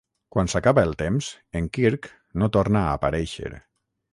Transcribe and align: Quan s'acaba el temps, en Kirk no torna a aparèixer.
Quan 0.35 0.47
s'acaba 0.53 0.85
el 0.87 0.95
temps, 1.01 1.27
en 1.59 1.67
Kirk 1.79 2.09
no 2.43 2.51
torna 2.57 2.85
a 2.87 2.97
aparèixer. 2.99 3.53